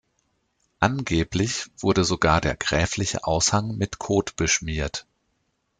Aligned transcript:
Angeblich 0.79 1.67
wurde 1.77 2.03
sogar 2.05 2.41
der 2.41 2.55
gräfliche 2.55 3.23
Aushang 3.23 3.77
mit 3.77 3.99
Kot 3.99 4.35
beschmiert. 4.35 5.05